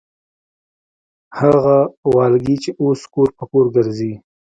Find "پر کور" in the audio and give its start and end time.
3.37-3.65